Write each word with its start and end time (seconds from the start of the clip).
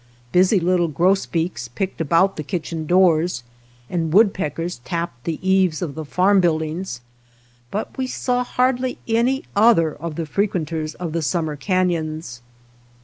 Busy 0.31 0.59
Httle 0.59 0.91
grosbeaks 0.91 1.67
picked 1.67 2.01
about 2.01 2.35
the 2.35 2.41
kitchen 2.41 2.87
doors, 2.87 3.43
and 3.87 4.11
wood 4.11 4.33
peckers 4.33 4.79
tapped 4.83 5.25
the 5.25 5.37
eves 5.47 5.79
of 5.79 5.93
the 5.93 6.05
farm 6.05 6.39
build 6.41 6.63
ings, 6.63 7.01
but 7.69 7.95
we 7.99 8.07
saw 8.07 8.43
hardly 8.43 8.97
any 9.07 9.43
other 9.55 9.93
of 9.93 10.15
the 10.15 10.25
frequenters 10.25 10.95
of 10.95 11.13
the 11.13 11.21
summer 11.21 11.55
carious. 11.55 12.41